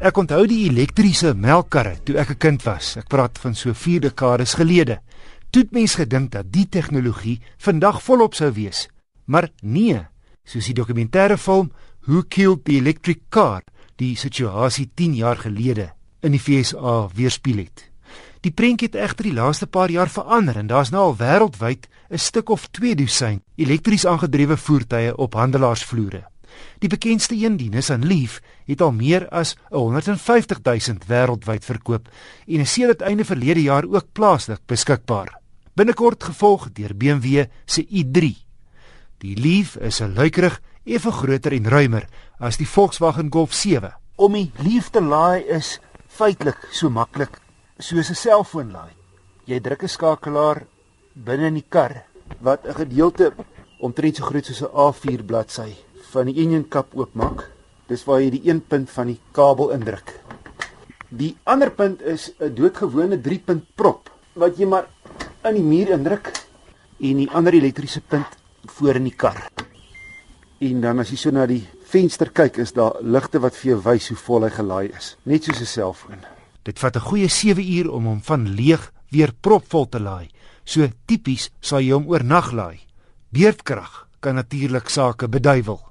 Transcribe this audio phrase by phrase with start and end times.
[0.00, 2.96] Ek onthou die elektriese melkkarre toe ek 'n kind was.
[2.96, 5.00] Ek praat van so 4 dekades gelede.
[5.50, 8.88] Toe het mens gedink dat die tegnologie vandag volop sou wees.
[9.26, 10.00] Maar nee,
[10.44, 11.70] soos die dokumentêre film
[12.06, 13.62] Who Killed the Electric Car
[13.96, 17.90] die situasie 10 jaar gelede in die FSA weerspieël het.
[18.40, 22.18] Die prentjie het egter die laaste paar jaar verander en daar's nou al wêreldwyd 'n
[22.18, 26.24] stuk of 2 dosyn elektries aangedrewe voertuie op handelaarsvloere.
[26.80, 32.08] Die bekendste een, die Nissan Leaf, het al meer as 150 000 wêreldwyd verkoop
[32.46, 35.34] en is sedert einde verlede jaar ook plaaslik beskikbaar.
[35.74, 38.32] Binnekort gevolg deur BMW se i3.
[39.20, 43.92] Die Leaf is 'n luikerig, effe groter en ruimer as die Volkswagen Golf 7.
[44.16, 47.38] Om die Leaf te laai is feitelik so maklik
[47.78, 48.92] soos 'n selfoon laai.
[49.44, 50.66] Jy druk 'n skakelaar
[51.14, 52.04] binne in die kar
[52.40, 53.32] wat 'n gedeelte
[53.80, 57.46] omtrent so groot soos 'n A4 bladsy van die union kap oopmaak.
[57.88, 60.12] Dis waar jy die een punt van die kabel indruk.
[61.10, 64.86] Die ander punt is 'n doodgewone 3-punt prop wat jy maar
[65.44, 66.30] in die muur indruk
[67.00, 68.38] en die ander elektriese punt
[68.76, 69.48] voor in die kar.
[70.60, 73.80] En dan as jy so na die venster kyk, is daar ligte wat vir jou
[73.82, 76.20] wys hoe vol hy gelaai is, net soos 'n selfoon.
[76.62, 80.28] Dit vat 'n goeie 7 uur om hom van leeg weer propvol te laai.
[80.64, 82.80] So tipies sal jy hom oornag laai.
[83.32, 85.89] Beerdkrag kan natuurlik sake beduiwel.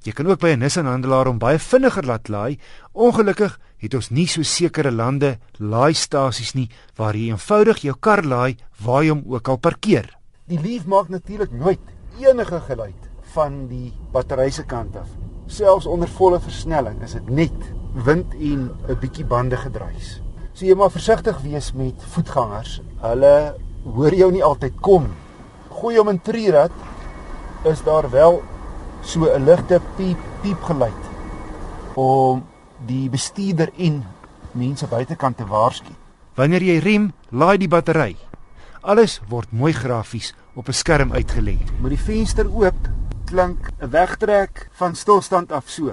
[0.00, 2.58] Jy kan ook by 'n Nissan handelaar om baie vinniger laat laai.
[2.92, 8.56] Ongelukkig het ons nie so sekere lande laaistasies nie waar jy eenvoudig jou kar laai
[8.84, 10.16] waar jy hom ook al parkeer.
[10.46, 11.80] Die Leaf maak natuurlik nooit
[12.18, 15.08] enige geluid van die battery se kant af.
[15.46, 17.72] Selfs onder volle versnelling is dit net
[18.04, 20.22] wind en 'n bietjie bande gedruis.
[20.52, 22.80] So jy moet versigtig wees met voetgangers.
[23.00, 25.06] Hulle hoor jou nie altyd kom.
[25.70, 26.72] Gooi hom in trierad
[27.64, 28.42] is daar wel
[29.02, 31.02] so 'n ligte piep piep geluid
[31.94, 32.44] om
[32.86, 34.04] die bestuurder en
[34.52, 35.92] mense buitekant te waarsku.
[36.34, 38.16] Wanneer jy rem, laai die battery.
[38.80, 41.58] Alles word mooi grafies op 'n skerm uitgelê.
[41.80, 42.88] Met die venster oop,
[43.24, 45.92] klink 'n wegtrek van stilstand af so.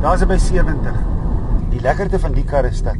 [0.00, 0.94] Daar's by 70.
[1.70, 2.96] Die lekkerte van die kar is dat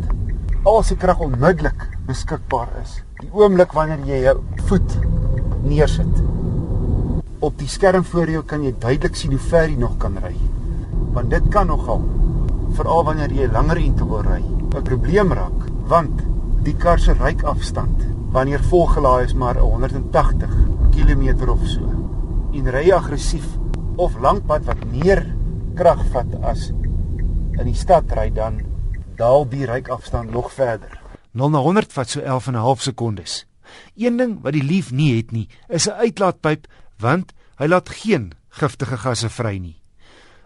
[0.65, 4.37] al sy krag onmiddellik beskikbaar is die oomblik wanneer jy jou
[4.69, 4.93] voet
[5.67, 6.21] neersit.
[7.45, 10.35] Op die skerm voor jou kan jy duidelik sien hoe ver jy nog kan ry.
[11.17, 12.05] Want dit kan nogal
[12.77, 16.23] veral wanneer jy langer in te wil ry, 'n probleem raak, want
[16.63, 20.51] die kar se ryafstand wanneer volgelaai is maar 180
[20.93, 21.87] km of so.
[22.53, 23.47] En ry aggressief
[23.97, 25.25] of lankpad wat meer
[25.75, 26.71] krag vat as
[27.57, 28.61] in die stad ry dan
[29.17, 31.06] daal die ryafstand nog verder.
[31.37, 33.47] 0 na 100 vat so 11 en 'n half sekondes.
[33.97, 36.67] Een ding wat die lief nie het nie, is 'n uitlaatpyp
[36.99, 39.77] want hy laat geen giftige gasse vry nie.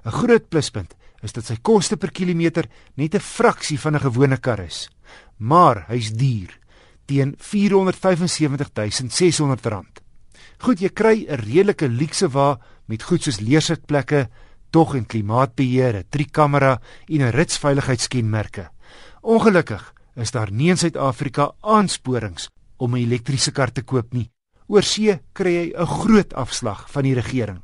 [0.05, 2.65] 'n Groot pluspunt is dat sy koste per kilometer
[2.97, 4.89] net 'n fraksie van 'n gewone kar is.
[5.37, 6.59] Maar hy's duur
[7.07, 10.01] teen R475600.
[10.59, 14.29] Goed, jy kry 'n redelike luukse wa met goed soos leersitplekke,
[14.71, 18.71] tog en klimaatbeheer, 'n trikamera en 'n ritsveiligheidskenmerke.
[19.23, 22.49] Ongelukkig is daar nie in Suid-Afrika aansporings
[22.79, 24.31] om 'n elektriese kar te koop nie.
[24.67, 27.63] Oorsee kry jy 'n groot afslag van die regering.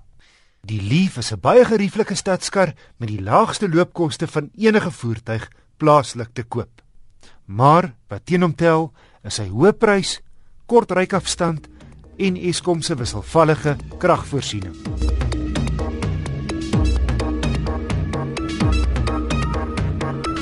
[0.65, 6.29] Die Leaf is 'n baie gerieflike stadskar met die laagste loopkoste van enige voertuig plaaslik
[6.33, 6.83] te koop.
[7.45, 8.93] Maar wat teen hom tel,
[9.25, 10.21] is sy hoë prys,
[10.67, 11.69] kort ryafstand
[12.19, 15.26] en Eskom se wisselvallige kragvoorsiening.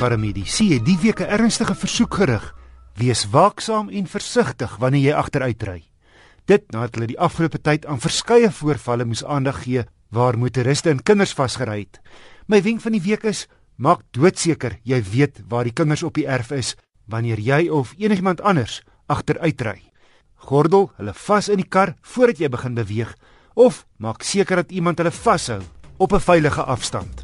[0.04, 2.54] Paramedisy het die week 'n ernstige versoek gerig:
[2.96, 5.82] wees waaksaam en versigtig wanneer jy agteruit ry.
[6.44, 11.02] Dit nadat hulle die afgelope tyd aan verskeie voorvalle moes aandag gee waar motoriste en
[11.02, 12.00] kinders vasgery het.
[12.46, 16.26] My wenk van die week is: maak doodseker jy weet waar die kinders op die
[16.26, 16.76] erf is
[17.08, 19.80] wanneer jy of enigiemand anders agteruitry.
[20.36, 23.14] Gordel hulle vas in die kar voordat jy begin beweeg
[23.54, 25.62] of maak seker dat iemand hulle vashou
[25.96, 27.23] op 'n veilige afstand.